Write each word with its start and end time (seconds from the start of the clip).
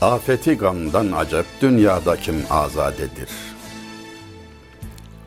Afeti 0.00 0.54
gamdan 0.54 1.12
acep 1.12 1.46
dünyada 1.60 2.16
kim 2.16 2.44
azadedir? 2.50 3.28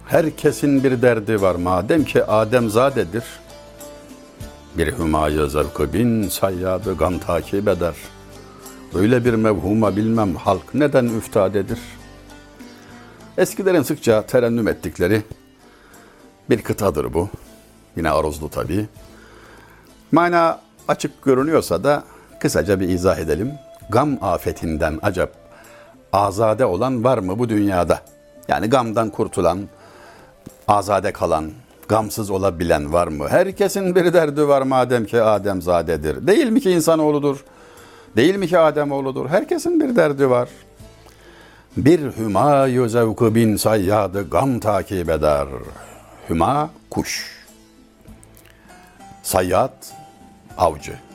Herkesin 0.08 0.84
bir 0.84 1.02
derdi 1.02 1.42
var 1.42 1.56
madem 1.56 2.06
ki 2.06 2.24
Adem 2.26 2.70
zadedir. 2.70 3.24
Bir 4.78 4.98
hümayı 4.98 5.50
zevkı 5.50 5.94
bin 5.94 6.28
sayyadı 6.28 6.98
gam 6.98 7.20
takip 7.20 7.68
eder. 7.68 7.96
Böyle 8.94 9.26
bir 9.26 9.34
mevhuma 9.34 9.96
bilmem 9.96 10.36
halk 10.36 10.74
neden 10.74 11.06
üftadedir? 11.06 11.80
Eskilerin 13.38 13.82
sıkça 13.82 14.22
terennüm 14.22 14.68
ettikleri 14.68 15.22
bir 16.50 16.62
kıtadır 16.62 17.14
bu. 17.14 17.30
Yine 17.98 18.10
aruzlu 18.10 18.50
tabii. 18.50 18.86
Mana 20.12 20.62
açık 20.88 21.24
görünüyorsa 21.24 21.84
da 21.84 22.04
kısaca 22.40 22.80
bir 22.80 22.90
izah 22.90 23.18
edelim. 23.18 23.52
Gam 23.92 24.18
afetinden 24.22 25.00
acaba 25.02 25.32
azade 26.14 26.66
olan 26.66 27.04
var 27.04 27.18
mı 27.18 27.40
bu 27.40 27.50
dünyada? 27.50 28.02
Yani 28.48 28.68
gamdan 28.68 29.10
kurtulan, 29.10 29.60
azade 30.68 31.12
kalan, 31.12 31.52
gamsız 31.88 32.30
olabilen 32.30 32.94
var 32.94 33.08
mı? 33.08 33.30
Herkesin 33.30 33.96
bir 33.96 34.14
derdi 34.14 34.48
var 34.48 34.62
madem 34.62 35.06
ki 35.06 35.22
Adem 35.22 35.62
zadedir. 35.62 36.28
Değil 36.28 36.48
mi 36.48 36.62
ki 36.62 36.72
insanoğludur? 36.72 37.44
Değil 38.16 38.36
mi 38.36 38.48
ki 38.48 38.60
Adem 38.60 38.92
oğludur? 38.92 39.30
Herkesin 39.30 39.80
bir 39.80 39.96
derdi 39.96 40.30
var. 40.30 40.50
Bir 41.78 42.00
hüma 42.18 42.68
zevkı 42.88 43.36
bin 43.36 43.56
sayyadı 43.56 44.30
gam 44.30 44.60
takip 44.60 45.10
eder. 45.10 45.48
Hüma 46.30 46.70
kuş. 46.90 47.42
Sayyat 49.24 49.94
avcı. 50.58 51.11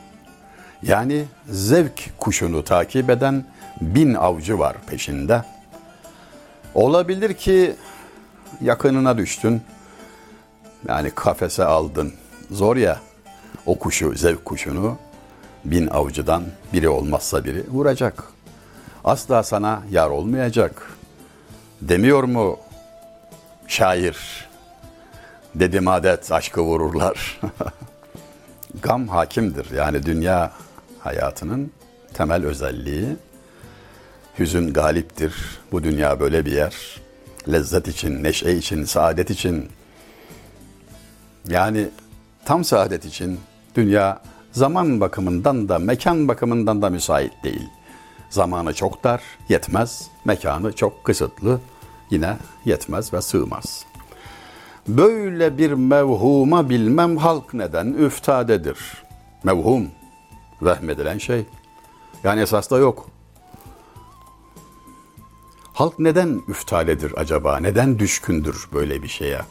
Yani 0.83 1.25
zevk 1.49 2.11
kuşunu 2.17 2.63
takip 2.63 3.09
eden 3.09 3.45
bin 3.81 4.13
avcı 4.13 4.59
var 4.59 4.75
peşinde. 4.87 5.43
Olabilir 6.73 7.33
ki 7.33 7.75
yakınına 8.61 9.17
düştün. 9.17 9.61
Yani 10.87 11.11
kafese 11.11 11.65
aldın. 11.65 12.13
Zor 12.51 12.77
ya 12.77 12.99
o 13.65 13.79
kuşu, 13.79 14.15
zevk 14.15 14.45
kuşunu 14.45 14.97
bin 15.65 15.87
avcıdan 15.87 16.43
biri 16.73 16.89
olmazsa 16.89 17.45
biri 17.45 17.63
vuracak. 17.71 18.23
Asla 19.03 19.43
sana 19.43 19.81
yar 19.91 20.09
olmayacak. 20.09 20.91
Demiyor 21.81 22.23
mu 22.23 22.59
şair? 23.67 24.47
Dedim 25.55 25.87
adet 25.87 26.31
aşkı 26.31 26.61
vururlar. 26.61 27.39
Gam 28.81 29.07
hakimdir. 29.07 29.71
Yani 29.71 30.05
dünya 30.05 30.51
hayatının 30.99 31.71
temel 32.13 32.45
özelliği. 32.45 33.15
Hüzün 34.39 34.73
galiptir. 34.73 35.33
Bu 35.71 35.83
dünya 35.83 36.19
böyle 36.19 36.45
bir 36.45 36.51
yer. 36.51 36.75
Lezzet 37.51 37.87
için, 37.87 38.23
neşe 38.23 38.51
için, 38.51 38.83
saadet 38.83 39.29
için. 39.29 39.69
Yani 41.47 41.87
tam 42.45 42.63
saadet 42.63 43.05
için 43.05 43.39
dünya 43.75 44.21
zaman 44.51 45.01
bakımından 45.01 45.69
da 45.69 45.79
mekan 45.79 46.27
bakımından 46.27 46.81
da 46.81 46.89
müsait 46.89 47.43
değil. 47.43 47.69
Zamanı 48.29 48.73
çok 48.73 49.03
dar, 49.03 49.21
yetmez. 49.49 50.07
Mekanı 50.25 50.73
çok 50.73 51.03
kısıtlı, 51.03 51.59
yine 52.11 52.37
yetmez 52.65 53.13
ve 53.13 53.21
sığmaz. 53.21 53.85
Böyle 54.87 55.57
bir 55.57 55.71
mevhuma 55.71 56.69
bilmem 56.69 57.17
halk 57.17 57.53
neden 57.53 57.85
üftadedir. 57.93 58.77
Mevhum, 59.43 59.87
vehmedilen 60.61 61.17
şey. 61.17 61.45
Yani 62.23 62.41
esas 62.41 62.71
da 62.71 62.77
yok. 62.77 63.09
Halk 65.73 65.99
neden 65.99 66.41
üftaledir 66.47 67.13
acaba? 67.15 67.57
Neden 67.57 67.99
düşkündür 67.99 68.67
böyle 68.73 69.03
bir 69.03 69.07
şeye? 69.07 69.41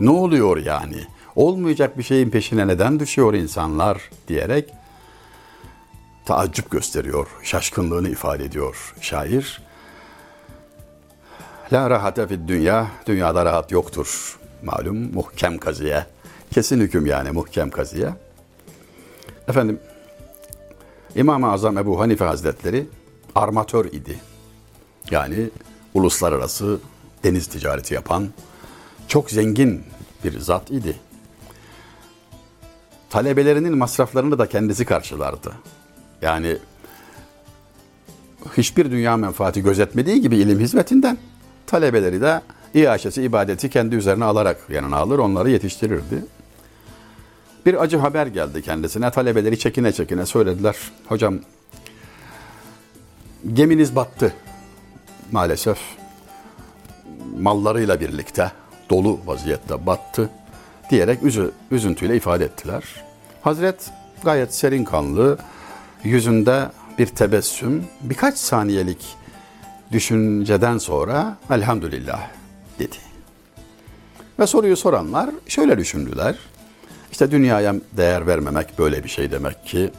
Ne 0.00 0.10
oluyor 0.10 0.56
yani? 0.56 1.06
Olmayacak 1.36 1.98
bir 1.98 2.02
şeyin 2.02 2.30
peşine 2.30 2.66
neden 2.66 3.00
düşüyor 3.00 3.34
insanlar 3.34 4.10
diyerek 4.28 4.70
taaccüp 6.24 6.70
gösteriyor, 6.70 7.26
şaşkınlığını 7.42 8.08
ifade 8.08 8.44
ediyor 8.44 8.94
şair. 9.00 9.62
La 11.72 11.90
rahate 11.90 12.26
fid 12.26 12.48
dünya, 12.48 12.86
dünyada 13.06 13.44
rahat 13.44 13.72
yoktur. 13.72 14.38
Malum 14.62 15.12
muhkem 15.14 15.58
kaziye. 15.58 16.06
Kesin 16.50 16.80
hüküm 16.80 17.06
yani 17.06 17.30
muhkem 17.30 17.70
kaziye. 17.70 18.08
Efendim, 19.48 19.80
İmam-ı 21.16 21.52
Azam 21.52 21.78
Ebu 21.78 22.00
Hanife 22.00 22.24
Hazretleri 22.24 22.86
armatör 23.34 23.84
idi. 23.84 24.20
Yani 25.10 25.50
uluslararası 25.94 26.78
deniz 27.24 27.46
ticareti 27.46 27.94
yapan 27.94 28.28
çok 29.08 29.30
zengin 29.30 29.82
bir 30.24 30.40
zat 30.40 30.70
idi. 30.70 30.96
Talebelerinin 33.10 33.78
masraflarını 33.78 34.38
da 34.38 34.46
kendisi 34.46 34.84
karşılardı. 34.84 35.52
Yani 36.22 36.56
hiçbir 38.56 38.90
dünya 38.90 39.16
menfaati 39.16 39.62
gözetmediği 39.62 40.20
gibi 40.20 40.36
ilim 40.36 40.60
hizmetinden 40.60 41.18
talebeleri 41.66 42.20
de 42.20 42.40
iaşesi, 42.74 43.22
ibadeti 43.22 43.70
kendi 43.70 43.96
üzerine 43.96 44.24
alarak 44.24 44.70
yanına 44.70 44.96
alır, 44.96 45.18
onları 45.18 45.50
yetiştirirdi. 45.50 46.24
Bir 47.66 47.82
acı 47.82 47.96
haber 47.96 48.26
geldi 48.26 48.62
kendisine. 48.62 49.10
Talebeleri 49.10 49.58
çekine 49.58 49.92
çekine 49.92 50.26
söylediler. 50.26 50.76
Hocam 51.06 51.38
geminiz 53.52 53.96
battı 53.96 54.34
maalesef. 55.32 55.78
Mallarıyla 57.40 58.00
birlikte 58.00 58.52
dolu 58.90 59.20
vaziyette 59.26 59.86
battı 59.86 60.30
diyerek 60.90 61.22
üzü, 61.22 61.50
üzüntüyle 61.70 62.16
ifade 62.16 62.44
ettiler. 62.44 62.82
Hazret 63.42 63.90
gayet 64.24 64.54
serin 64.54 64.84
kanlı, 64.84 65.38
yüzünde 66.04 66.68
bir 66.98 67.06
tebessüm, 67.06 67.84
birkaç 68.00 68.38
saniyelik 68.38 69.16
düşünceden 69.92 70.78
sonra 70.78 71.36
elhamdülillah 71.50 72.28
dedi. 72.78 72.96
Ve 74.38 74.46
soruyu 74.46 74.76
soranlar 74.76 75.30
şöyle 75.48 75.78
düşündüler. 75.78 76.36
İşte 77.12 77.30
dünyaya 77.30 77.74
değer 77.96 78.26
vermemek 78.26 78.78
böyle 78.78 79.04
bir 79.04 79.08
şey 79.08 79.30
demek 79.30 79.66
ki. 79.66 79.90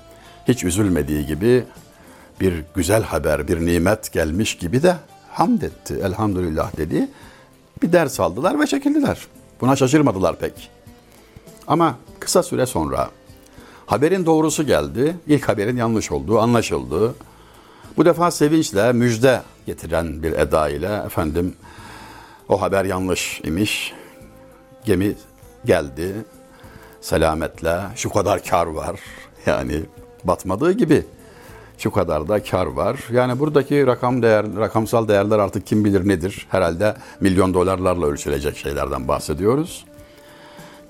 Hiç 0.47 0.63
üzülmediği 0.63 1.25
gibi 1.25 1.63
bir 2.41 2.63
güzel 2.75 3.03
haber, 3.03 3.47
bir 3.47 3.65
nimet 3.65 4.11
gelmiş 4.11 4.57
gibi 4.57 4.83
de 4.83 4.95
hamd 5.31 5.61
etti, 5.61 5.99
elhamdülillah 6.03 6.77
dedi. 6.77 7.09
Bir 7.81 7.91
ders 7.91 8.19
aldılar 8.19 8.59
ve 8.59 8.67
çekildiler. 8.67 9.27
Buna 9.61 9.75
şaşırmadılar 9.75 10.39
pek. 10.39 10.69
Ama 11.67 11.97
kısa 12.19 12.43
süre 12.43 12.65
sonra 12.65 13.09
haberin 13.85 14.25
doğrusu 14.25 14.65
geldi. 14.65 15.15
İlk 15.27 15.49
haberin 15.49 15.77
yanlış 15.77 16.11
olduğu 16.11 16.39
anlaşıldı. 16.39 17.15
Bu 17.97 18.05
defa 18.05 18.31
sevinçle 18.31 18.93
müjde 18.93 19.41
getiren 19.65 20.23
bir 20.23 20.31
eda 20.31 20.69
ile 20.69 21.03
efendim 21.05 21.55
o 22.49 22.61
haber 22.61 22.85
yanlış 22.85 23.41
imiş. 23.43 23.93
Gemi 24.85 25.15
geldi 25.65 26.13
selametle. 27.03 27.79
Şu 27.95 28.09
kadar 28.09 28.43
kar 28.43 28.67
var. 28.67 28.99
Yani 29.45 29.81
batmadığı 30.23 30.71
gibi 30.71 31.03
şu 31.77 31.91
kadar 31.91 32.27
da 32.27 32.43
kar 32.43 32.65
var. 32.65 32.99
Yani 33.11 33.39
buradaki 33.39 33.87
rakam 33.87 34.21
değer, 34.21 34.45
rakamsal 34.57 35.07
değerler 35.07 35.39
artık 35.39 35.67
kim 35.67 35.85
bilir 35.85 36.07
nedir? 36.07 36.47
Herhalde 36.49 36.95
milyon 37.19 37.53
dolarlarla 37.53 38.05
ölçülecek 38.05 38.57
şeylerden 38.57 39.07
bahsediyoruz. 39.07 39.85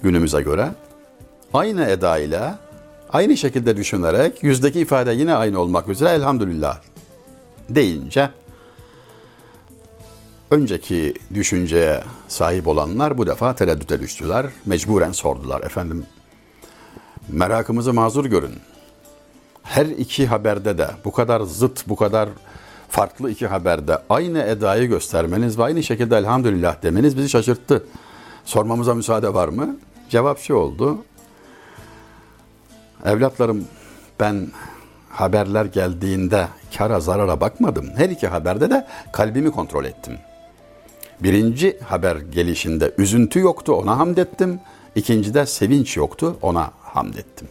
Günümüze 0.01 0.41
göre. 0.41 0.69
Aynı 1.53 1.85
eda 1.85 2.17
ile, 2.17 2.53
aynı 3.09 3.37
şekilde 3.37 3.77
düşünerek 3.77 4.43
yüzdeki 4.43 4.79
ifade 4.79 5.13
yine 5.13 5.35
aynı 5.35 5.59
olmak 5.59 5.89
üzere 5.89 6.09
elhamdülillah 6.09 6.77
deyince 7.69 8.29
önceki 10.53 11.13
düşünceye 11.33 12.03
sahip 12.27 12.67
olanlar 12.67 13.17
bu 13.17 13.27
defa 13.27 13.55
tereddüte 13.55 13.99
düştüler. 13.99 14.45
Mecburen 14.65 15.11
sordular. 15.11 15.61
Efendim 15.61 16.05
merakımızı 17.29 17.93
mazur 17.93 18.25
görün. 18.25 18.55
Her 19.63 19.85
iki 19.85 20.27
haberde 20.27 20.77
de 20.77 20.87
bu 21.05 21.11
kadar 21.11 21.41
zıt, 21.41 21.87
bu 21.87 21.95
kadar 21.95 22.29
farklı 22.89 23.31
iki 23.31 23.47
haberde 23.47 23.97
aynı 24.09 24.41
edayı 24.43 24.87
göstermeniz 24.87 25.59
ve 25.59 25.63
aynı 25.63 25.83
şekilde 25.83 26.17
elhamdülillah 26.17 26.83
demeniz 26.83 27.17
bizi 27.17 27.29
şaşırttı. 27.29 27.85
Sormamıza 28.45 28.93
müsaade 28.93 29.33
var 29.33 29.47
mı? 29.47 29.77
Cevap 30.09 30.39
şu 30.39 30.55
oldu. 30.55 30.97
Evlatlarım 33.05 33.65
ben 34.19 34.47
haberler 35.09 35.65
geldiğinde 35.65 36.47
kara 36.77 36.99
zarara 36.99 37.41
bakmadım. 37.41 37.89
Her 37.95 38.09
iki 38.09 38.27
haberde 38.27 38.69
de 38.69 38.87
kalbimi 39.13 39.51
kontrol 39.51 39.85
ettim. 39.85 40.17
Birinci 41.23 41.79
haber 41.79 42.15
gelişinde 42.15 42.93
üzüntü 42.97 43.39
yoktu 43.39 43.73
ona 43.73 43.97
hamd 43.97 44.17
ettim. 44.17 44.59
İkincide 44.95 45.45
sevinç 45.45 45.97
yoktu 45.97 46.37
ona 46.41 46.71
hamd 46.81 47.13
ettim. 47.13 47.47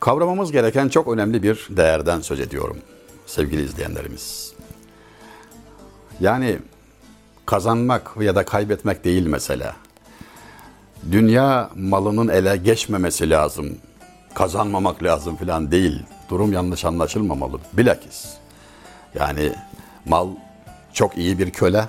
Kavramamız 0.00 0.52
gereken 0.52 0.88
çok 0.88 1.08
önemli 1.08 1.42
bir 1.42 1.66
değerden 1.70 2.20
söz 2.20 2.40
ediyorum 2.40 2.76
sevgili 3.26 3.62
izleyenlerimiz. 3.62 4.52
Yani 6.20 6.58
kazanmak 7.46 8.16
ya 8.20 8.34
da 8.34 8.44
kaybetmek 8.44 9.04
değil 9.04 9.26
mesela. 9.26 9.76
Dünya 11.12 11.70
malının 11.74 12.28
ele 12.28 12.56
geçmemesi 12.56 13.30
lazım. 13.30 13.78
Kazanmamak 14.34 15.02
lazım 15.02 15.36
falan 15.36 15.70
değil. 15.70 16.02
Durum 16.30 16.52
yanlış 16.52 16.84
anlaşılmamalı. 16.84 17.58
Bilakis. 17.72 18.26
Yani 19.14 19.52
mal 20.04 20.28
çok 21.00 21.18
iyi 21.18 21.38
bir 21.38 21.50
köle, 21.50 21.84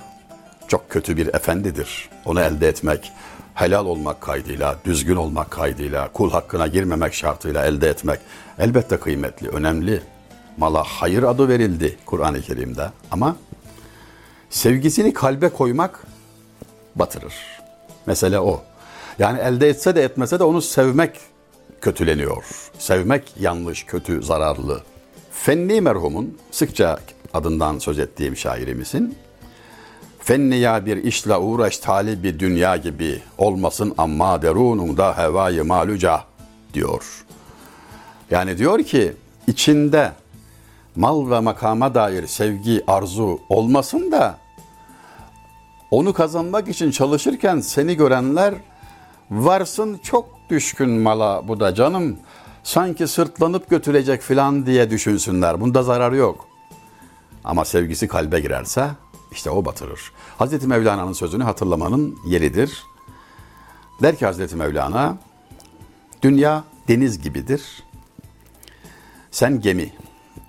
çok 0.68 0.90
kötü 0.90 1.16
bir 1.16 1.34
efendidir. 1.34 2.08
Onu 2.24 2.40
elde 2.40 2.68
etmek, 2.68 3.12
helal 3.54 3.86
olmak 3.86 4.20
kaydıyla, 4.20 4.76
düzgün 4.84 5.16
olmak 5.16 5.50
kaydıyla, 5.50 6.12
kul 6.12 6.30
hakkına 6.30 6.66
girmemek 6.66 7.14
şartıyla 7.14 7.66
elde 7.66 7.88
etmek 7.88 8.20
elbette 8.58 8.96
kıymetli, 8.96 9.48
önemli. 9.48 10.02
Mala 10.56 10.82
hayır 10.82 11.22
adı 11.22 11.48
verildi 11.48 11.96
Kur'an-ı 12.06 12.40
Kerim'de 12.40 12.90
ama 13.10 13.36
sevgisini 14.50 15.14
kalbe 15.14 15.48
koymak 15.48 16.06
batırır. 16.96 17.34
Mesele 18.06 18.40
o. 18.40 18.62
Yani 19.18 19.38
elde 19.38 19.68
etse 19.68 19.96
de 19.96 20.02
etmese 20.02 20.38
de 20.38 20.44
onu 20.44 20.62
sevmek 20.62 21.20
kötüleniyor. 21.80 22.44
Sevmek 22.78 23.32
yanlış, 23.40 23.84
kötü, 23.84 24.22
zararlı. 24.22 24.82
Fenni 25.32 25.80
merhumun 25.80 26.38
sıkça 26.50 26.98
adından 27.34 27.78
söz 27.78 27.98
ettiğim 27.98 28.36
şairimizin 28.36 29.16
Fenniya 30.24 30.86
bir 30.86 30.96
işle 30.96 31.36
uğraş 31.36 31.78
talibi 31.78 32.40
dünya 32.40 32.76
gibi 32.76 33.22
olmasın 33.38 33.94
amma 33.98 34.42
derununda 34.42 35.18
hevayı 35.18 35.64
maluca 35.64 36.24
diyor. 36.74 37.24
Yani 38.30 38.58
diyor 38.58 38.82
ki 38.82 39.12
içinde 39.46 40.12
mal 40.96 41.30
ve 41.30 41.40
makama 41.40 41.94
dair 41.94 42.26
sevgi, 42.26 42.84
arzu 42.86 43.40
olmasın 43.48 44.12
da 44.12 44.38
onu 45.90 46.12
kazanmak 46.12 46.68
için 46.68 46.90
çalışırken 46.90 47.60
seni 47.60 47.96
görenler 47.96 48.54
varsın 49.30 50.00
çok 50.02 50.28
düşkün 50.50 50.90
mala 50.90 51.48
bu 51.48 51.60
da 51.60 51.74
canım 51.74 52.18
sanki 52.62 53.06
sırtlanıp 53.06 53.70
götürecek 53.70 54.22
filan 54.22 54.66
diye 54.66 54.90
düşünsünler. 54.90 55.60
Bunda 55.60 55.82
zararı 55.82 56.16
yok. 56.16 56.51
Ama 57.44 57.64
sevgisi 57.64 58.08
kalbe 58.08 58.40
girerse 58.40 58.90
işte 59.32 59.50
o 59.50 59.64
batırır. 59.64 60.12
Hazreti 60.38 60.66
Mevlana'nın 60.66 61.12
sözünü 61.12 61.44
hatırlamanın 61.44 62.18
yeridir. 62.26 62.86
Der 64.02 64.16
ki 64.16 64.26
Hazreti 64.26 64.56
Mevlana, 64.56 65.18
dünya 66.22 66.64
deniz 66.88 67.22
gibidir. 67.22 67.62
Sen 69.30 69.60
gemi, 69.60 69.92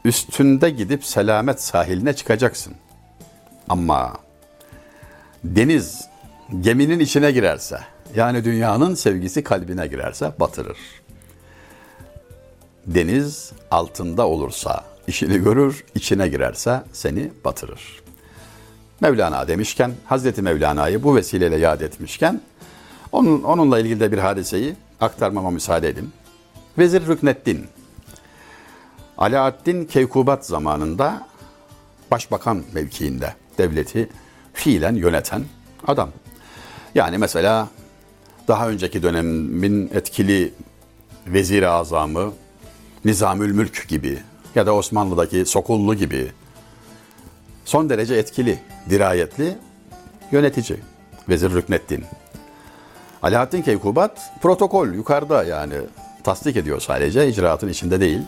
üstünde 0.06 0.70
gidip 0.70 1.06
selamet 1.06 1.62
sahiline 1.62 2.16
çıkacaksın. 2.16 2.76
Ama 3.70 4.14
deniz 5.44 6.08
geminin 6.62 7.00
içine 7.00 7.32
girerse, 7.32 7.80
yani 8.16 8.44
dünyanın 8.44 8.96
sevgisi 8.96 9.44
kalbine 9.44 9.88
girerse 9.88 10.34
batırır. 10.40 10.78
Deniz 12.86 13.52
altında 13.72 14.28
olursa 14.28 14.93
işini 15.08 15.44
görür, 15.44 15.84
içine 15.96 16.28
girerse 16.28 16.84
seni 16.94 17.32
batırır. 17.46 18.04
Mevlana 19.02 19.48
demişken, 19.48 19.92
Hazreti 20.06 20.42
Mevlana'yı 20.42 21.04
bu 21.04 21.16
vesileyle 21.16 21.58
yad 21.58 21.82
etmişken, 21.82 22.42
onun, 23.12 23.44
onunla 23.44 23.80
ilgili 23.80 24.00
de 24.00 24.12
bir 24.12 24.18
hadiseyi 24.18 24.76
aktarmama 25.02 25.52
müsaade 25.52 25.90
edin. 25.90 26.12
Vezir 26.78 27.08
Rükneddin, 27.08 27.66
Alaaddin 29.18 29.86
Keykubat 29.86 30.46
zamanında 30.46 31.28
başbakan 32.12 32.64
mevkiinde 32.74 33.34
devleti 33.58 34.10
fiilen 34.54 34.96
yöneten 34.96 35.44
adam. 35.88 36.10
Yani 36.96 37.18
mesela 37.18 37.68
daha 38.48 38.70
önceki 38.70 39.04
dönemin 39.04 39.92
etkili 39.94 40.54
vezir-i 41.28 41.68
azamı 41.68 42.34
Nizamül 43.06 43.52
Mülk 43.52 43.88
gibi 43.88 44.20
ya 44.56 44.66
da 44.66 44.76
Osmanlı'daki 44.76 45.46
Sokullu 45.46 45.96
gibi 45.96 46.32
son 47.66 47.90
derece 47.90 48.16
etkili, 48.16 48.60
dirayetli 48.90 49.58
yönetici 50.32 50.80
Vezir 51.30 51.52
Rükneddin. 51.52 52.06
Alaaddin 53.24 53.62
Keykubat 53.62 54.42
protokol 54.42 54.88
yukarıda 54.88 55.44
yani 55.44 55.76
tasdik 56.24 56.58
ediyor 56.58 56.80
sadece 56.80 57.28
icraatın 57.28 57.70
içinde 57.70 58.00
değil. 58.00 58.22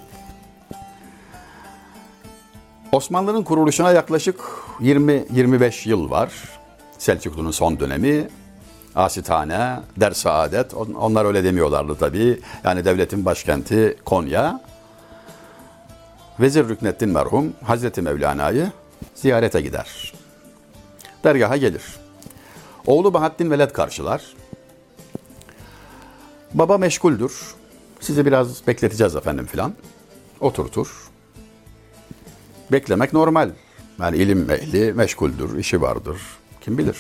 Osmanlı'nın 2.92 3.44
kuruluşuna 3.44 3.92
yaklaşık 3.92 4.39
20-25 4.81 5.89
yıl 5.89 6.10
var. 6.10 6.31
Selçuklu'nun 6.98 7.51
son 7.51 7.80
dönemi. 7.80 8.28
Asitane, 8.95 9.80
Der 9.98 10.12
Saadet, 10.12 10.74
onlar 10.74 11.25
öyle 11.25 11.44
demiyorlardı 11.44 11.95
tabii. 11.95 12.39
Yani 12.63 12.86
devletin 12.86 13.25
başkenti 13.25 13.98
Konya. 14.06 14.62
Vezir 16.39 16.69
Rükneddin 16.69 17.09
merhum 17.09 17.53
Hazreti 17.63 18.01
Mevlana'yı 18.01 18.71
ziyarete 19.15 19.61
gider. 19.61 20.13
Dergaha 21.23 21.57
gelir. 21.57 21.83
Oğlu 22.85 23.13
Bahattin 23.13 23.51
Veled 23.51 23.71
karşılar. 23.71 24.35
Baba 26.53 26.77
meşguldür. 26.77 27.55
Sizi 27.99 28.25
biraz 28.25 28.67
bekleteceğiz 28.67 29.15
efendim 29.15 29.45
filan. 29.45 29.73
Oturtur. 30.39 31.09
Beklemek 32.71 33.13
normal. 33.13 33.49
Yani 34.01 34.17
ilim 34.17 34.49
ehli 34.49 34.93
meşguldür, 34.93 35.57
işi 35.57 35.81
vardır. 35.81 36.17
Kim 36.61 36.77
bilir. 36.77 36.97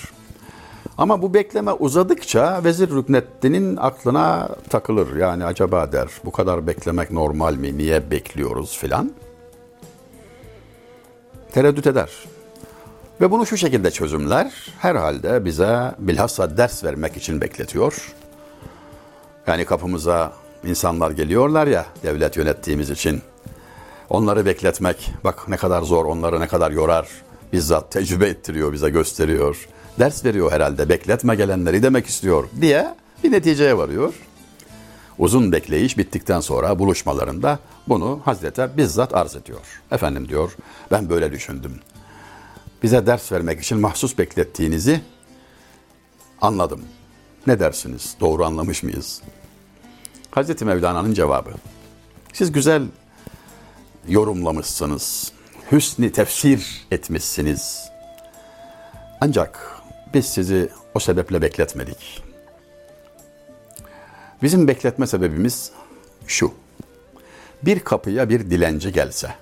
Ama 0.97 1.21
bu 1.21 1.33
bekleme 1.33 1.71
uzadıkça 1.71 2.63
Vezir 2.63 2.89
Rükneddin'in 2.89 3.77
aklına 3.77 4.49
takılır. 4.69 5.15
Yani 5.15 5.45
acaba 5.45 5.91
der 5.91 6.07
bu 6.25 6.31
kadar 6.31 6.67
beklemek 6.67 7.11
normal 7.11 7.55
mi? 7.55 7.77
Niye 7.77 8.11
bekliyoruz 8.11 8.77
filan? 8.77 9.11
Tereddüt 11.55 11.87
eder. 11.87 12.09
Ve 13.21 13.31
bunu 13.31 13.45
şu 13.45 13.57
şekilde 13.57 13.91
çözümler. 13.91 14.53
Herhalde 14.79 15.45
bize 15.45 15.91
bilhassa 15.99 16.57
ders 16.57 16.83
vermek 16.83 17.17
için 17.17 17.41
bekletiyor. 17.41 18.13
Yani 19.47 19.65
kapımıza 19.65 20.33
insanlar 20.65 21.11
geliyorlar 21.11 21.67
ya 21.67 21.85
devlet 22.03 22.37
yönettiğimiz 22.37 22.89
için. 22.89 23.21
Onları 24.09 24.45
bekletmek 24.45 25.11
bak 25.23 25.47
ne 25.47 25.57
kadar 25.57 25.81
zor, 25.81 26.05
onları 26.05 26.39
ne 26.39 26.47
kadar 26.47 26.71
yorar. 26.71 27.07
Bizzat 27.53 27.91
tecrübe 27.91 28.27
ettiriyor, 28.27 28.73
bize 28.73 28.89
gösteriyor. 28.89 29.67
Ders 29.99 30.25
veriyor 30.25 30.51
herhalde, 30.51 30.89
bekletme 30.89 31.35
gelenleri 31.35 31.83
demek 31.83 32.07
istiyor 32.07 32.47
diye 32.61 32.95
bir 33.23 33.31
neticeye 33.31 33.77
varıyor. 33.77 34.13
Uzun 35.19 35.51
bekleyiş 35.51 35.97
bittikten 35.97 36.39
sonra 36.39 36.79
buluşmalarında 36.79 37.59
bunu 37.87 38.21
Hazrete 38.25 38.77
bizzat 38.77 39.13
arz 39.15 39.35
ediyor. 39.35 39.81
Efendim 39.91 40.29
diyor, 40.29 40.55
ben 40.91 41.09
böyle 41.09 41.31
düşündüm. 41.31 41.79
Bize 42.83 43.05
ders 43.05 43.31
vermek 43.31 43.61
için 43.61 43.79
mahsus 43.79 44.17
beklettiğinizi 44.17 45.01
anladım. 46.41 46.81
Ne 47.47 47.59
dersiniz? 47.59 48.15
Doğru 48.19 48.45
anlamış 48.45 48.83
mıyız? 48.83 49.21
Hazreti 50.31 50.65
Mevlana'nın 50.65 51.13
cevabı. 51.13 51.49
Siz 52.33 52.51
güzel 52.51 52.83
yorumlamışsınız. 54.07 55.31
Hüsni 55.71 56.11
tefsir 56.11 56.87
etmişsiniz. 56.91 57.89
Ancak 59.21 59.81
biz 60.13 60.25
sizi 60.25 60.69
o 60.93 60.99
sebeple 60.99 61.41
bekletmedik. 61.41 62.24
Bizim 64.45 64.67
bekletme 64.67 65.07
sebebimiz 65.07 65.71
şu. 66.27 66.53
Bir 67.63 67.79
kapıya 67.79 68.29
bir 68.29 68.39
dilenci 68.39 68.91
gelse, 68.91 69.35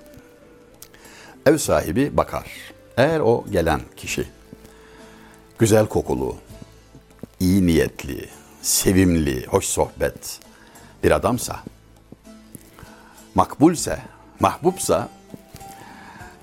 ev 1.46 1.58
sahibi 1.58 2.18
bakar. 2.18 2.46
Eğer 2.98 3.20
o 3.20 3.46
gelen 3.52 3.82
kişi 3.98 4.28
güzel 5.60 5.86
kokulu, 5.86 6.36
iyi 7.40 7.68
niyetli, 7.68 8.30
sevimli, 8.62 9.46
hoş 9.46 9.66
sohbet 9.66 10.40
bir 11.04 11.12
adamsa, 11.12 11.60
makbulse, 13.36 14.00
mahbupsa, 14.40 15.10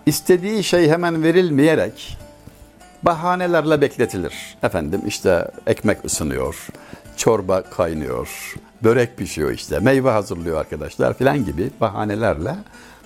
istediği 0.06 0.64
şey 0.64 0.88
hemen 0.88 1.22
verilmeyerek 1.22 2.18
bahanelerle 3.02 3.80
bekletilir. 3.80 4.56
Efendim 4.62 5.02
işte 5.06 5.50
ekmek 5.66 6.04
ısınıyor, 6.04 6.66
çorba 7.20 7.62
kaynıyor, 7.62 8.54
börek 8.84 9.16
pişiyor 9.16 9.50
işte, 9.50 9.78
meyve 9.78 10.10
hazırlıyor 10.10 10.60
arkadaşlar 10.60 11.18
filan 11.18 11.44
gibi 11.44 11.70
bahanelerle 11.80 12.54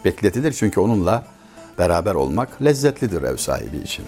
bekletilir. 0.04 0.52
Çünkü 0.52 0.80
onunla 0.80 1.25
beraber 1.78 2.14
olmak 2.14 2.62
lezzetlidir 2.64 3.23
ev 3.23 3.37
sahibi 3.37 3.76
için. 3.76 4.04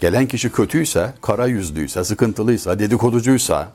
Gelen 0.00 0.26
kişi 0.26 0.52
kötüyse, 0.52 1.14
kara 1.22 1.46
yüzlüyse, 1.46 2.04
sıkıntılıysa, 2.04 2.78
dedikoducuysa, 2.78 3.68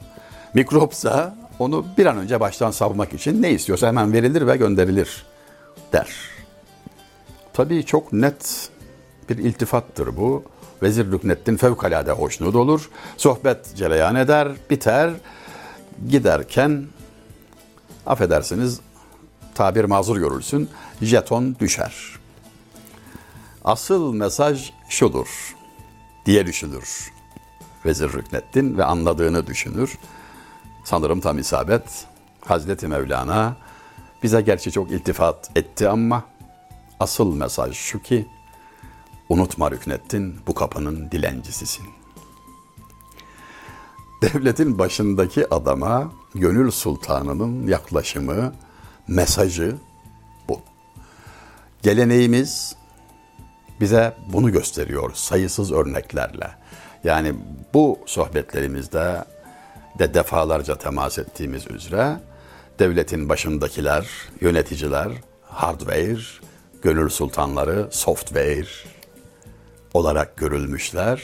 mikropsa 0.53 1.35
onu 1.59 1.85
bir 1.97 2.05
an 2.05 2.17
önce 2.17 2.39
baştan 2.39 2.71
savmak 2.71 3.13
için 3.13 3.41
ne 3.41 3.51
istiyorsa 3.51 3.87
hemen 3.87 4.13
verilir 4.13 4.47
ve 4.47 4.57
gönderilir 4.57 5.25
der. 5.93 6.09
Tabii 7.53 7.85
çok 7.85 8.13
net 8.13 8.69
bir 9.29 9.37
iltifattır 9.37 10.17
bu. 10.17 10.43
Vezir 10.83 11.11
Rükneddin 11.11 11.57
fevkalade 11.57 12.11
hoşnut 12.11 12.55
olur. 12.55 12.89
Sohbet 13.17 13.75
cereyan 13.75 14.15
eder, 14.15 14.51
biter. 14.69 15.13
Giderken 16.09 16.85
affedersiniz 18.05 18.79
tabir 19.55 19.85
mazur 19.85 20.17
görülsün 20.17 20.69
jeton 21.01 21.55
düşer. 21.59 21.95
Asıl 23.65 24.13
mesaj 24.13 24.71
şudur 24.89 25.55
diye 26.25 26.45
düşünür 26.45 27.11
Vezir 27.85 28.13
Rükneddin 28.13 28.77
ve 28.77 28.85
anladığını 28.85 29.47
düşünür. 29.47 29.97
Sanırım 30.85 31.19
tam 31.19 31.39
isabet. 31.39 32.05
Hazreti 32.45 32.87
Mevlana 32.87 33.55
bize 34.23 34.41
gerçi 34.41 34.71
çok 34.71 34.91
iltifat 34.91 35.51
etti 35.55 35.89
ama 35.89 36.23
asıl 36.99 37.35
mesaj 37.35 37.75
şu 37.75 38.01
ki 38.01 38.27
unutma 39.29 39.71
Rükneddin 39.71 40.35
bu 40.47 40.53
kapının 40.53 41.11
dilencisisin. 41.11 41.85
Devletin 44.21 44.79
başındaki 44.79 45.53
adama 45.53 46.11
gönül 46.35 46.71
sultanının 46.71 47.67
yaklaşımı, 47.67 48.53
mesajı 49.07 49.75
bu. 50.49 50.61
Geleneğimiz 51.83 52.75
bize 53.79 54.17
bunu 54.33 54.51
gösteriyor 54.51 55.11
sayısız 55.13 55.71
örneklerle. 55.71 56.49
Yani 57.03 57.35
bu 57.73 57.99
sohbetlerimizde 58.05 59.25
de 59.99 60.13
defalarca 60.13 60.77
temas 60.77 61.17
ettiğimiz 61.17 61.71
üzere 61.71 62.19
devletin 62.79 63.29
başındakiler, 63.29 64.07
yöneticiler, 64.41 65.11
hardware, 65.43 66.19
gönül 66.81 67.09
sultanları, 67.09 67.87
software 67.91 68.67
olarak 69.93 70.37
görülmüşler 70.37 71.21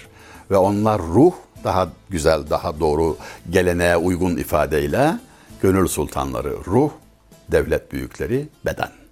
ve 0.52 0.58
onlar 0.58 1.02
ruh 1.02 1.34
daha 1.64 1.90
güzel, 2.10 2.50
daha 2.50 2.80
doğru 2.80 3.18
geleneğe 3.50 3.98
uygun 3.98 4.38
ifadeyle 4.38 5.20
gönül 5.62 5.88
sultanları 5.88 6.54
ruh, 6.68 6.92
devlet 7.52 7.92
büyükleri 7.92 8.48
beden. 8.66 9.05